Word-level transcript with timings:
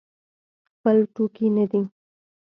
خپل 0.69 0.97
ټوکي 1.13 1.47
نه 1.57 1.65
دی. 1.71 1.81